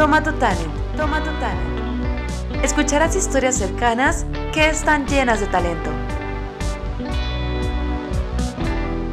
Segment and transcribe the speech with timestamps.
[0.00, 2.64] Toma tu talent, toma tu talent.
[2.64, 5.90] Escucharás historias cercanas que están llenas de talento.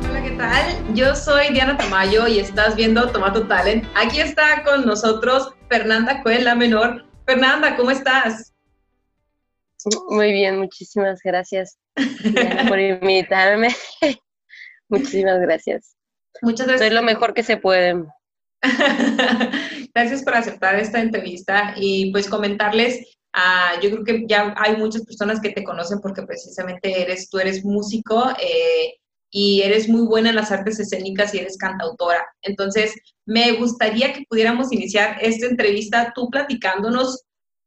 [0.10, 0.96] Hola, ¿qué tal?
[0.96, 3.86] Yo soy Diana Tamayo y estás viendo Toma tu talent.
[3.95, 7.05] Aquí está con nosotros Fernanda Coel, la menor.
[7.26, 8.54] Fernanda, ¿cómo estás?
[10.08, 11.77] Muy bien, muchísimas gracias
[12.70, 13.76] por invitarme.
[14.88, 15.98] muchísimas gracias.
[16.41, 16.88] Muchas gracias.
[16.88, 18.05] Soy lo mejor que se puede.
[19.94, 23.00] gracias por aceptar esta entrevista y pues comentarles,
[23.36, 27.40] uh, yo creo que ya hay muchas personas que te conocen porque precisamente eres, tú
[27.40, 28.95] eres músico eh,
[29.30, 32.26] y eres muy buena en las artes escénicas y eres cantautora.
[32.41, 32.95] Entonces,
[33.26, 37.23] me gustaría que pudiéramos iniciar esta entrevista tú platicándonos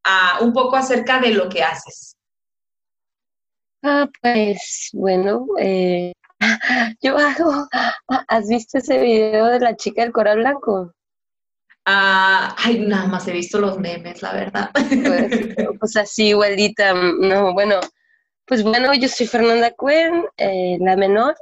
[0.07, 2.17] uh, un poco acerca de lo que haces.
[3.83, 6.13] Ah, pues bueno, eh,
[7.03, 7.69] yo hago,
[8.29, 10.95] ¿has visto ese video de la chica del coral blanco?
[11.87, 14.71] Ah, ay, nada más he visto los memes, la verdad.
[14.73, 17.81] Pues, pues así, igualita, no, bueno,
[18.47, 21.37] pues bueno, yo soy Fernanda Cuen, eh, la menor.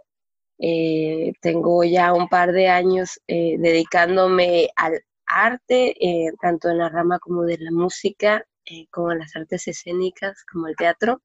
[0.60, 5.94] Eh, tengo ya un par de años eh, dedicándome al arte,
[6.40, 8.44] tanto en la rama como de la música,
[8.90, 11.22] como en las artes escénicas, como el teatro.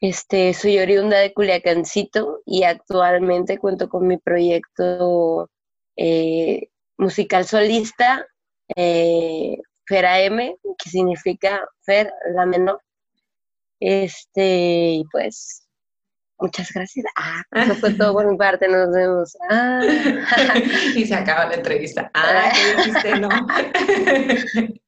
[0.00, 5.50] Este, soy oriunda de Culiacancito y actualmente cuento con mi proyecto
[5.96, 8.26] eh, musical solista,
[8.76, 12.80] eh, Fera M, que significa Fer la menor.
[13.80, 15.67] Este, y pues
[16.40, 17.04] Muchas gracias.
[17.16, 19.36] Ah, eso fue todo por mi parte, nos vemos.
[19.50, 19.80] Ah.
[20.94, 22.10] y se acaba la entrevista.
[22.14, 23.18] Ah, ¿qué dijiste?
[23.18, 23.28] No.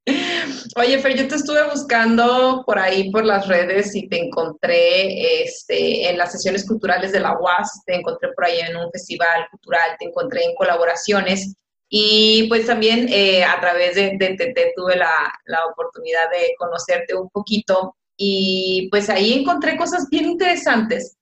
[0.76, 6.08] Oye, Fer, yo te estuve buscando por ahí por las redes y te encontré este,
[6.08, 9.96] en las sesiones culturales de la UAS, te encontré por ahí en un festival cultural,
[9.98, 11.54] te encontré en colaboraciones
[11.88, 15.12] y pues también eh, a través de, TT tuve la,
[15.46, 21.16] la oportunidad de conocerte un poquito y pues ahí encontré cosas bien interesantes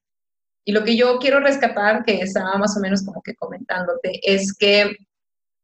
[0.68, 4.52] y lo que yo quiero rescatar, que estaba más o menos como que comentándote, es
[4.52, 4.98] que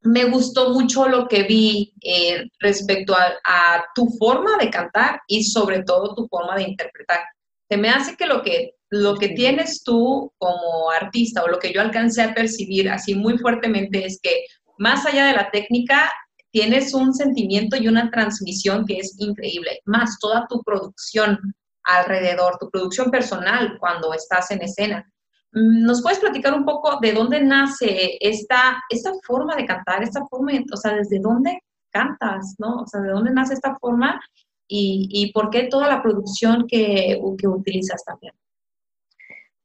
[0.00, 5.82] me gustó mucho lo que vi eh, respecto a, tu forma de cantar y sobre
[5.82, 7.20] todo tu forma de interpretar.
[7.68, 11.70] Se me hace que lo que, lo que tienes tú como artista o lo que
[11.70, 14.46] yo alcancé a percibir así muy fuertemente es que
[14.78, 16.10] más allá de la técnica,
[16.50, 21.38] tienes un sentimiento y una transmisión que es increíble, más toda tu producción
[21.84, 25.10] alrededor, tu producción personal cuando estás en escena.
[25.52, 30.24] Mm, ¿Nos puedes platicar un poco de dónde nace esta, esta forma de cantar, esta
[30.26, 32.82] forma, o sea, desde dónde cantas, ¿no?
[32.82, 34.20] O sea, de dónde nace esta forma
[34.66, 38.34] y, y por qué toda la producción que, que utilizas también?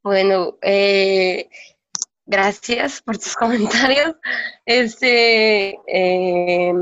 [0.02, 1.48] Bueno, eh,
[2.24, 4.14] gracias por tus comentarios.
[4.64, 6.72] Este, eh,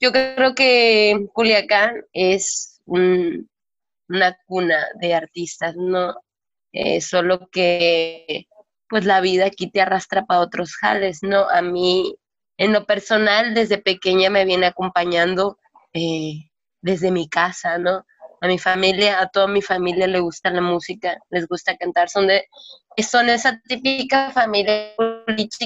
[0.00, 3.49] yo creo que Culiacán es un,
[4.10, 6.14] una cuna de artistas, ¿no?
[6.72, 8.46] Eh, solo que
[8.88, 11.48] pues la vida aquí te arrastra para otros jales, ¿no?
[11.48, 12.16] A mí,
[12.58, 15.58] en lo personal, desde pequeña me viene acompañando
[15.92, 16.50] eh,
[16.82, 18.04] desde mi casa, ¿no?
[18.40, 22.26] A mi familia, a toda mi familia le gusta la música, les gusta cantar, son
[22.26, 22.48] de,
[22.98, 24.94] son esa típica familia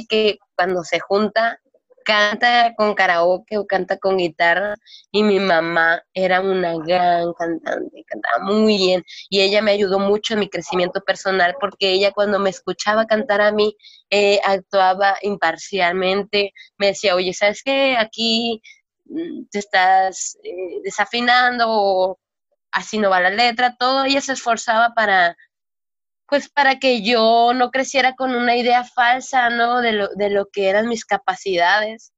[0.09, 1.61] que cuando se junta
[2.05, 4.77] canta con karaoke o canta con guitarra
[5.11, 10.35] y mi mamá era una gran cantante, cantaba muy bien y ella me ayudó mucho
[10.35, 13.77] en mi crecimiento personal porque ella cuando me escuchaba cantar a mí
[14.11, 17.97] eh, actuaba imparcialmente, me decía, oye, ¿sabes qué?
[17.99, 18.63] Aquí
[19.07, 22.19] mm, te estás eh, desafinando o
[22.73, 25.37] así no va la letra, todo, ella se esforzaba para
[26.27, 29.81] pues para que yo no creciera con una idea falsa, ¿no?
[29.81, 32.13] De lo, de lo que eran mis capacidades.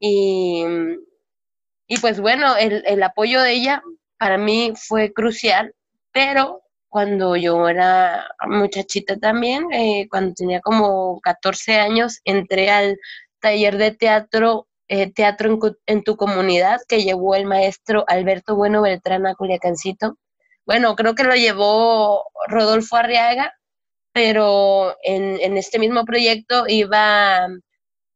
[0.00, 0.64] Y,
[1.86, 3.82] y pues bueno, el, el, apoyo de ella
[4.18, 5.74] para mí fue crucial,
[6.12, 12.98] pero cuando yo era muchachita también, eh, cuando tenía como 14 años, entré al
[13.40, 19.26] taller de teatro, eh, teatro en, tu comunidad que llevó el maestro Alberto Bueno Beltrán
[19.26, 20.16] a Culiacancito
[20.66, 23.54] bueno, creo que lo llevó Rodolfo Arriaga,
[24.12, 27.46] pero en, este mismo proyecto iba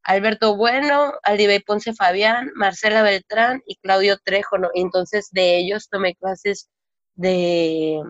[0.02, 6.68] Alberto Bueno, Alibey Ponce Fabián, Marcela Beltrán y Claudio Trejo, Entonces de ellos tomé clases
[7.14, 8.00] de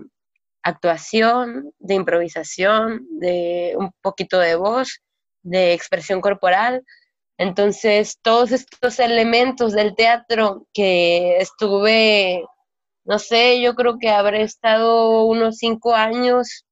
[0.62, 5.00] actuación, de improvisación, de un poquito de voz,
[5.42, 6.82] de expresión corporal.
[7.38, 12.44] Entonces, todos estos elementos del teatro que estuve
[13.05, 16.67] no sé, yo creo que habré estado unos cinco años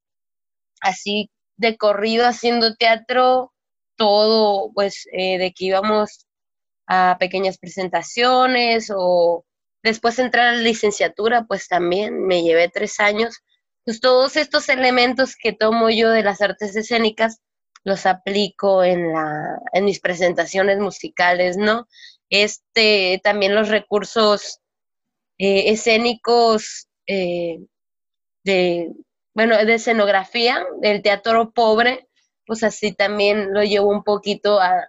[0.81, 3.53] así de corrido haciendo teatro,
[3.97, 6.27] todo, pues, eh, de que íbamos
[6.87, 9.45] a pequeñas presentaciones o
[9.83, 13.39] después entrar a la licenciatura, pues también me llevé tres años.
[13.85, 17.41] Pues todos estos elementos que tomo yo de las artes escénicas
[17.85, 21.89] los aplico en, la, en mis presentaciones musicales, ¿no?
[22.31, 24.61] Este, también los recursos
[25.39, 27.59] eh, escénicos eh,
[28.45, 28.93] de,
[29.35, 32.09] bueno, de escenografía, del teatro pobre,
[32.47, 34.89] pues así también lo llevo un poquito a,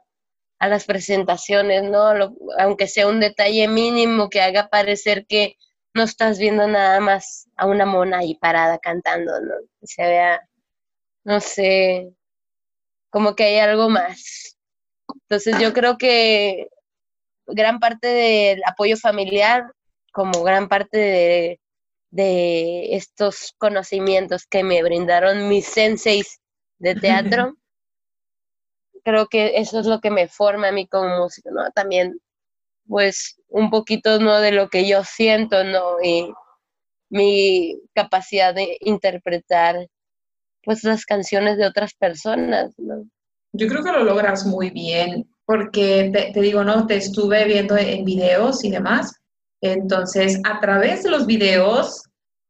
[0.60, 2.36] a las presentaciones, ¿no?
[2.60, 5.56] aunque sea un detalle mínimo que haga parecer que
[5.94, 9.56] no estás viendo nada más a una mona ahí parada cantando, ¿no?
[9.84, 10.42] se vea,
[11.24, 12.12] no sé,
[13.10, 14.57] como que hay algo más.
[15.24, 16.68] Entonces yo creo que
[17.48, 19.72] gran parte del apoyo familiar,
[20.19, 21.62] como gran parte de,
[22.12, 26.42] de estos conocimientos que me brindaron mis senseis
[26.77, 27.56] de teatro,
[29.06, 31.71] creo que eso es lo que me forma a mí como músico, ¿no?
[31.71, 32.19] También,
[32.86, 34.42] pues, un poquito, ¿no?
[34.42, 36.01] De lo que yo siento, ¿no?
[36.04, 36.30] Y
[37.10, 39.88] mi capacidad de interpretar,
[40.66, 43.06] pues, las canciones de otras personas, ¿no?
[43.54, 46.88] Yo creo que lo logras muy bien, porque te, digo, ¿no?
[46.88, 49.19] Te estuve viendo en videos y demás.
[49.62, 52.04] Entonces, a través de los videos,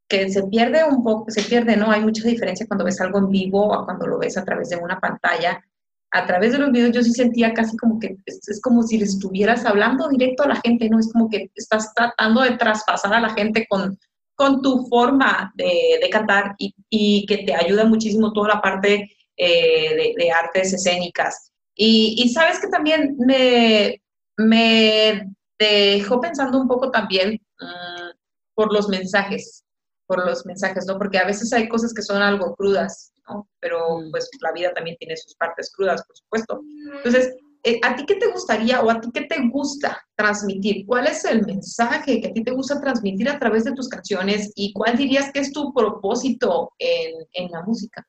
[0.08, 1.92] que se pierde un poco, se pierde, ¿no?
[1.92, 4.78] Hay mucha diferencia cuando ves algo en vivo o cuando lo ves a través de
[4.78, 5.64] una pantalla
[6.12, 9.06] a través de los videos yo sí sentía casi como que es, como si le
[9.06, 11.00] estuvieras hablando directo a la gente, ¿no?
[11.00, 13.98] Es como que estás tratando de traspasar a la gente con,
[14.36, 20.32] con tu forma de, cantar y, que te ayuda muchísimo toda la parte eh, de,
[20.32, 21.52] artes escénicas.
[21.76, 24.02] Y, sabes que también me,
[24.38, 25.30] me
[25.60, 28.18] dejó pensando un poco también mm,
[28.56, 29.66] por los mensajes,
[30.08, 30.98] por los mensajes, ¿no?
[30.98, 33.14] Porque a veces hay cosas que son algo crudas
[33.60, 34.12] pero mm.
[34.12, 36.62] pues la vida también tiene sus partes crudas, por supuesto.
[36.98, 40.86] Entonces, eh, ¿a ti qué te gustaría o a ti qué te gusta transmitir?
[40.86, 44.52] ¿Cuál es el mensaje que a ti te gusta transmitir a través de tus canciones
[44.56, 48.06] y cuál dirías que es tu propósito en, la música?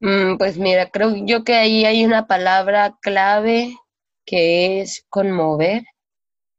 [0.00, 3.76] Mm, pues mira, creo yo que ahí hay una palabra clave
[4.24, 5.82] que es conmover,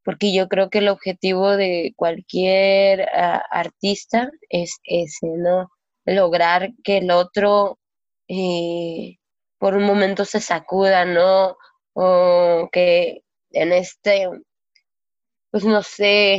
[0.04, 5.70] porque yo creo que el objetivo de cualquier ah, artista es ese, ¿no?
[6.06, 7.80] lograr que el otro
[8.28, 9.18] eh,
[9.58, 11.58] por un momento se sacuda, ¿no?
[11.94, 13.22] O que
[13.52, 14.30] en este,
[15.52, 16.36] pues no sé,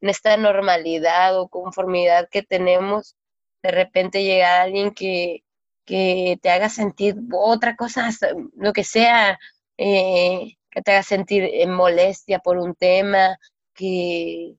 [0.00, 3.16] en esta normalidad o conformidad que tenemos,
[3.62, 5.44] de repente llega alguien que,
[5.84, 8.10] que te haga sentir otra cosa,
[8.56, 9.38] lo que sea,
[9.78, 13.36] eh, que te haga sentir molestia por un tema,
[13.74, 14.54] que,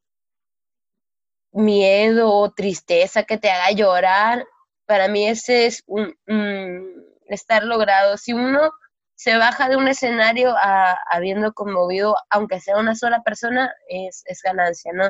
[1.52, 4.46] miedo o tristeza que te haga llorar,
[4.86, 6.16] para mí ese es un,
[7.28, 8.18] estar logrado.
[8.18, 8.72] Si uno
[9.16, 10.56] se baja de un escenario
[11.10, 15.10] habiendo conmovido, aunque sea una sola persona, es, ganancia, ¿no?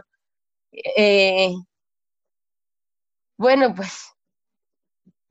[0.72, 1.54] Eh,
[3.38, 4.14] bueno, pues,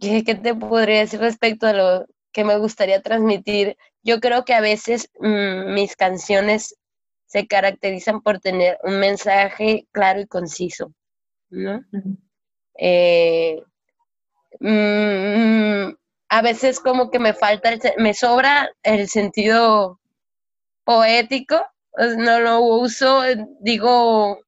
[0.00, 3.76] ¿qué, te podría decir respecto a lo que me gustaría transmitir?
[4.02, 6.76] Yo creo que a veces mm, mis canciones
[7.26, 10.92] se caracterizan por tener un mensaje claro y conciso.
[11.50, 11.84] ¿no?
[12.78, 13.62] Eh,
[14.60, 15.94] mm,
[16.28, 20.00] a veces como que me falta, me sobra el sentido
[20.84, 21.64] poético,
[22.18, 23.22] no lo uso,
[23.60, 24.40] digo,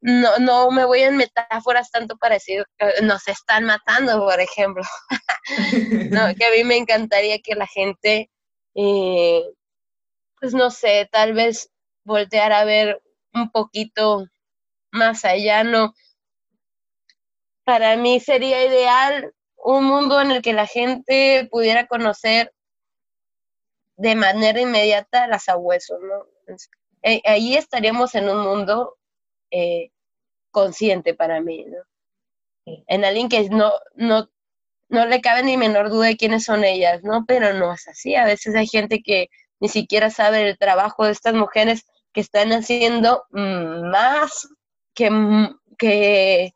[0.00, 4.82] no, no me voy en metáforas tanto para decir que nos están matando, por ejemplo.
[6.10, 8.30] no, que a mí me encantaría que la gente,
[8.74, 9.42] eh,
[10.40, 11.70] pues no sé, tal vez
[12.04, 13.02] voltear a ver
[13.34, 14.26] un poquito
[14.90, 15.94] más allá, no,
[17.64, 22.54] para mí sería ideal un mundo en el que la gente pudiera conocer
[23.96, 26.54] de manera inmediata las abuesos, ¿no?
[27.02, 28.97] Eh, ahí estaríamos en un mundo
[29.50, 29.90] eh,
[30.50, 31.78] consciente para mí, ¿no?
[32.86, 34.28] En alguien que no, no,
[34.88, 37.24] no le cabe ni menor duda de quiénes son ellas, ¿no?
[37.26, 38.14] Pero no es así.
[38.14, 39.28] A veces hay gente que
[39.60, 44.48] ni siquiera sabe el trabajo de estas mujeres que están haciendo más
[44.94, 45.10] que,
[45.78, 46.52] que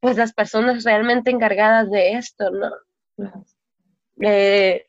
[0.00, 2.70] pues las personas realmente encargadas de esto, ¿no?
[4.20, 4.86] Eh,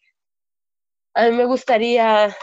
[1.13, 2.35] a mí me gustaría,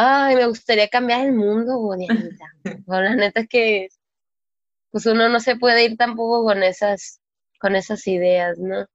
[0.00, 2.14] ay, me gustaría cambiar el mundo, bonita.
[2.86, 3.88] la neta es que,
[4.90, 7.20] pues uno no se puede ir tampoco con esas,
[7.60, 8.86] con esas ideas, ¿no?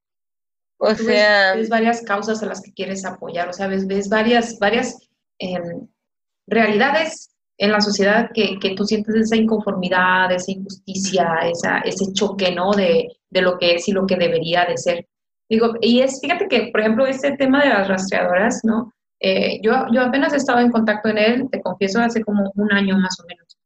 [0.78, 4.58] O sea, ves, varias causas a las que quieres apoyar, o sea, ves, ves varias,
[4.60, 4.98] varias
[5.38, 5.88] em,
[6.48, 12.54] realidades en la sociedad que, que, tú sientes esa inconformidad, esa injusticia, esa, ese choque,
[12.54, 12.72] ¿no?
[12.74, 15.08] De, de, lo que es y lo que debería de ser.
[15.48, 18.95] Digo, y es, fíjate que, por ejemplo, este tema de las rastreadoras, ¿no?
[19.20, 22.72] Eh, yo, yo apenas he estado en contacto en él, te confieso, hace como un
[22.72, 23.58] año más o menos.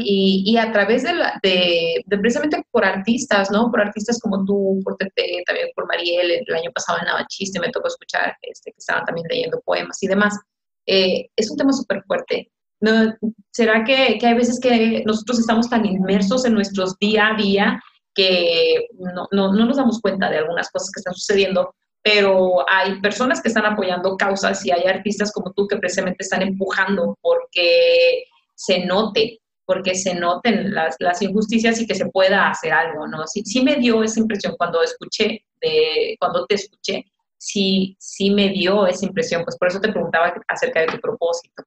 [0.00, 3.70] y, y, a través de, la, de, de, precisamente por artistas, ¿no?
[3.70, 7.70] Por artistas como tú, por Tete, también por Mariel, el año pasado en Navachiste me
[7.70, 10.38] tocó escuchar este, que estaban también leyendo poemas y demás.
[10.86, 12.50] Eh, es un tema súper fuerte.
[12.80, 13.14] ¿No?
[13.50, 17.82] ¿Será que, que, hay veces que nosotros estamos tan inmersos en nuestros día a día
[18.14, 21.74] que no, no, no nos damos cuenta de algunas cosas que están sucediendo?
[22.04, 26.42] Pero hay personas que están apoyando causas y hay artistas como tú que precisamente están
[26.42, 32.74] empujando porque se note, porque se noten las, las injusticias y que se pueda hacer
[32.74, 33.26] algo, ¿no?
[33.26, 37.06] Sí, sí me dio esa impresión cuando escuché, de, cuando te escuché,
[37.38, 41.64] sí, sí me dio esa impresión, pues por eso te preguntaba acerca de tu propósito.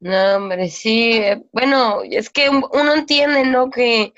[0.00, 3.70] No, hombre, sí, bueno, es que uno entiende, ¿no?
[3.70, 4.12] Que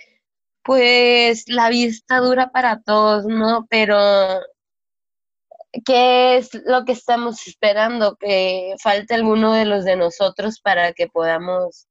[0.64, 3.68] pues la vista dura para todos, ¿no?
[3.70, 3.96] Pero
[5.84, 8.16] ¿Qué es lo que estamos esperando?
[8.16, 11.88] Que falte alguno de los de nosotros para que podamos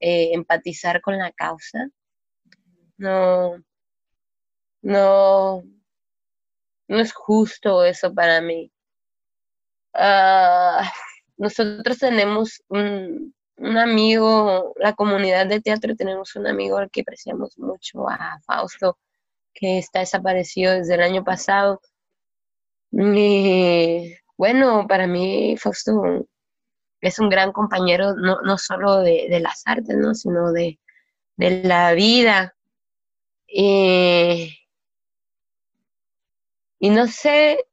[0.00, 1.88] eh, empatizar con la causa.
[2.96, 3.56] No,
[4.82, 5.62] no,
[6.88, 8.70] no es justo eso para mí.
[9.94, 10.92] Ah,
[11.36, 17.58] nosotros tenemos un, un, amigo, la comunidad de teatro, tenemos un amigo al que apreciamos
[17.58, 18.98] mucho, a Fausto,
[19.54, 21.80] que está desaparecido desde el año pasado
[22.90, 26.26] y bueno, para mí Fausto
[27.00, 30.14] es un gran compañero, no, no solo de, las artes, ¿no?
[30.14, 30.78] sino de,
[31.36, 32.54] la vida.
[33.46, 34.52] Y,
[36.80, 37.64] no sé,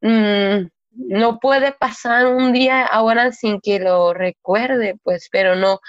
[0.00, 5.80] mm, no puede pasar un día ahora sin que lo recuerde, pues, pero no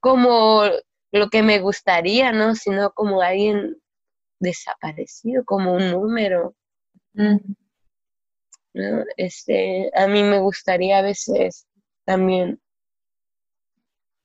[0.00, 0.64] como
[1.12, 2.54] lo que me gustaría, ¿no?
[2.54, 3.76] Sino como alguien
[4.38, 6.54] desaparecido, como un número.
[9.16, 11.66] Este, a mí me gustaría a veces
[12.04, 12.60] también,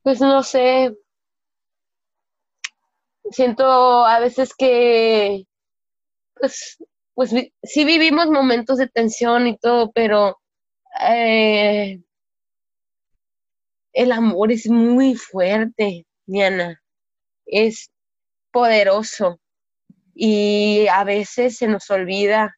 [0.03, 0.95] pues no sé,
[3.31, 5.45] siento a veces que,
[6.35, 6.77] pues,
[7.13, 7.31] pues
[7.63, 10.37] sí vivimos momentos de tensión y todo, pero
[11.01, 12.01] eh,
[13.93, 16.81] el amor es muy fuerte, Diana,
[17.45, 17.91] es
[18.51, 19.39] poderoso
[20.13, 22.55] y a veces se nos olvida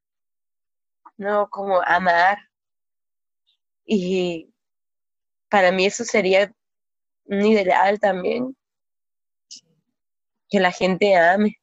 [1.18, 1.50] ¿no?
[1.50, 2.38] Como amar.
[3.86, 4.54] Y
[5.50, 6.52] para mí eso sería
[7.26, 8.56] un ideal también,
[10.50, 11.58] que la gente ame.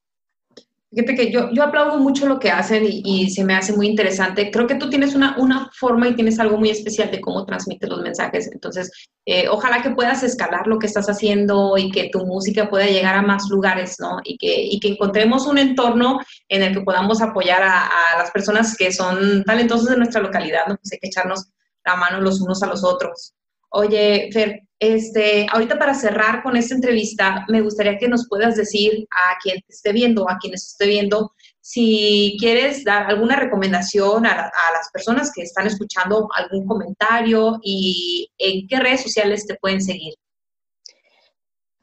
[0.94, 4.50] Fíjate que yo, yo aplaudo mucho lo que hacen y, se me hace muy interesante.
[4.52, 7.88] Creo que tú tienes una, una forma y tienes algo muy especial de cómo transmites
[7.88, 8.48] los mensajes.
[8.52, 8.92] Entonces,
[9.26, 13.16] eh, ojalá que puedas escalar lo que estás haciendo y que tu música pueda llegar
[13.16, 14.20] a más lugares, ¿no?
[14.22, 18.76] Y que, y que encontremos un entorno en el que podamos apoyar a, las personas
[18.76, 20.76] que son talentosas de nuestra localidad, ¿no?
[20.76, 21.48] Pues hay que echarnos
[21.84, 23.34] la mano los unos a los otros.
[23.76, 29.04] Oye, Fer, este, ahorita para cerrar con esta entrevista, me gustaría que nos puedas decir
[29.10, 34.36] a quien te esté viendo, a quienes esté viendo, si quieres dar alguna recomendación a,
[34.72, 40.14] las personas que están escuchando, algún comentario y en qué redes sociales te pueden seguir.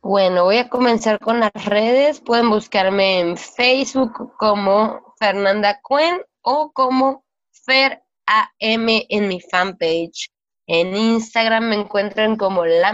[0.01, 2.21] Bueno, voy a comenzar con las redes.
[2.21, 10.31] Pueden buscarme en Facebook como Fernanda Cuen o como Fer AM en mi fanpage.
[10.67, 12.93] En Instagram me encuentran como la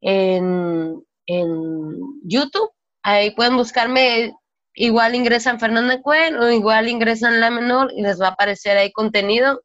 [0.00, 2.70] En, en YouTube,
[3.02, 4.34] ahí pueden buscarme.
[4.78, 8.92] Igual ingresan Fernanda Cuen o igual ingresan la menor y les va a aparecer ahí
[8.92, 9.62] contenido.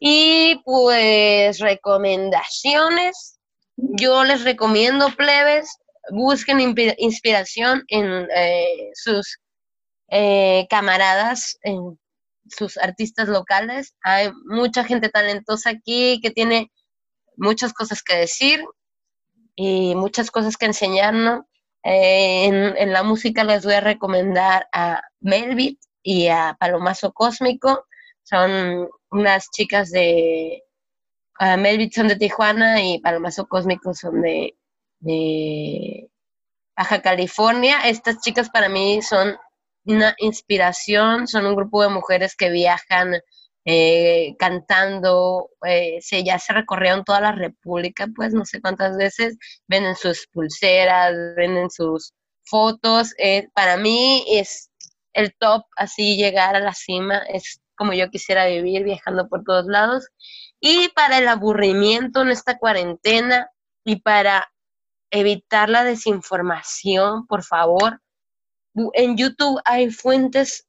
[0.00, 3.38] Y pues recomendaciones.
[3.76, 5.68] Yo les recomiendo plebes,
[6.10, 6.60] busquen
[6.98, 9.38] inspiración en eh, sus
[10.08, 11.98] eh, camaradas, en
[12.48, 13.94] sus artistas locales.
[14.02, 16.70] Hay mucha gente talentosa aquí que tiene
[17.36, 18.64] muchas cosas que decir
[19.54, 21.44] y muchas cosas que enseñarnos.
[21.82, 27.86] Eh, en, la música les voy a recomendar a Melvit y a Palomazo Cósmico.
[28.22, 30.62] Son unas chicas de...
[31.38, 34.56] Melvit son de Tijuana y Palomazo Cósmico son de,
[35.00, 36.10] de
[36.76, 37.86] Baja California.
[37.86, 39.36] Estas chicas para mí son
[39.86, 43.14] una inspiración, son un grupo de mujeres que viajan
[43.64, 49.36] eh, cantando, eh, se, ya se recorrieron toda la República, pues no sé cuántas veces,
[49.66, 52.12] venden sus pulseras, venden sus
[52.44, 53.12] fotos.
[53.18, 54.70] Eh, para mí es
[55.14, 59.66] el top, así llegar a la cima, es como yo quisiera vivir, viajando por todos
[59.66, 60.06] lados.
[60.60, 63.50] Y para el aburrimiento en esta cuarentena
[63.84, 64.48] y para
[65.10, 68.00] evitar la desinformación, por favor,
[68.94, 70.66] en YouTube hay fuentes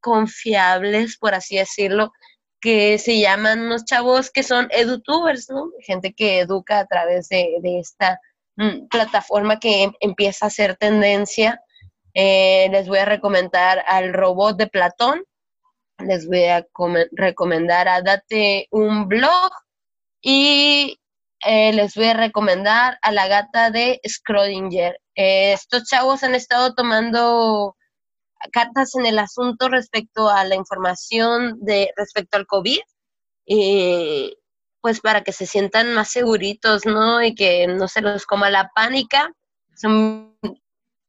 [0.00, 2.12] confiables, por así decirlo,
[2.60, 5.70] que se llaman unos chavos que son edutubers, ¿no?
[5.80, 8.20] Gente que educa a través de, esta
[8.56, 11.60] mm, plataforma que em, empieza a ser tendencia.
[12.14, 15.24] Eh, les voy a recomendar al robot de Platón,
[15.98, 16.66] les voy a
[17.12, 19.50] recomendar a Date un blog
[20.20, 21.00] y
[21.44, 24.96] eh, les voy a recomendar a la gata de Schrödinger.
[25.14, 27.76] Eh, estos chavos han estado tomando
[28.52, 32.80] cartas en el asunto respecto a la información de respecto al COVID,
[33.46, 34.36] y
[34.80, 37.22] pues para que se sientan más seguritos, ¿no?
[37.22, 39.32] Y que no se los coma la pánica.
[39.76, 40.36] Son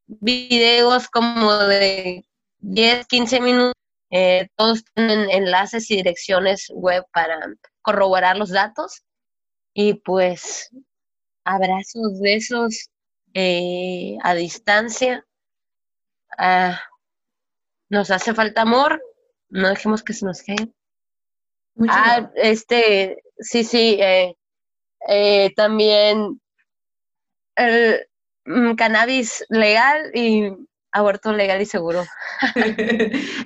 [0.06, 2.24] videos como de
[2.60, 3.74] 10, 15 minutos.
[4.12, 7.40] Eh, todos tienen enlaces y direcciones web para
[7.82, 9.02] corroborar los datos.
[9.74, 10.70] Y pues
[11.44, 12.90] abrazos, besos
[13.34, 15.26] eh, a distancia.
[16.38, 16.80] Ah,
[17.90, 19.02] nos hace falta amor,
[19.50, 20.68] no dejemos que se nos caiga.
[21.90, 24.36] ah, este, sí, sí, eh,
[25.08, 26.42] eh, también
[27.56, 28.08] el
[28.46, 30.52] mm, cannabis legal y
[30.94, 32.06] aborto legal y seguro.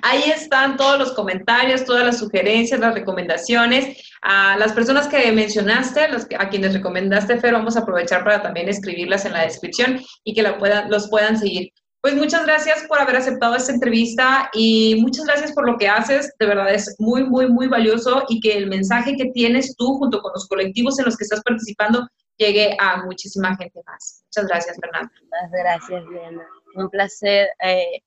[0.02, 3.96] Ahí están todos los comentarios, todas las sugerencias, las recomendaciones.
[4.22, 9.24] A las personas que mencionaste, a quienes recomendaste, Fer, vamos a aprovechar para también escribirlas
[9.24, 11.72] en la descripción y que la puedan, los puedan seguir.
[12.00, 16.32] Pues muchas gracias por haber aceptado esta entrevista y muchas gracias por lo que haces.
[16.38, 20.20] De verdad es muy, muy, muy valioso y que el mensaje que tienes tú junto
[20.20, 24.22] con los colectivos en los que estás participando llegue a muchísima gente más.
[24.26, 25.12] Muchas gracias, Fernanda.
[25.20, 26.46] Muchas gracias, Diana.
[26.78, 28.02] Un placer eh,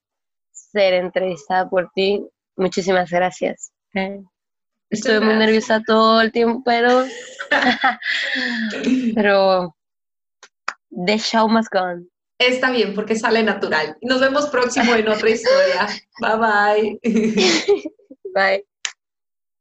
[0.52, 2.26] ser entrevistada por ti.
[2.56, 3.72] Muchísimas gracias.
[3.94, 4.22] Eh,
[4.90, 7.06] estoy muy nerviosa todo el tiempo, pero,
[9.16, 9.76] pero
[11.06, 12.10] the show must go on.
[12.40, 13.98] Está bien, porque sale natural.
[14.02, 15.88] Nos vemos próximo en otra historia.
[16.20, 17.00] Bye bye.
[18.34, 18.66] Bye.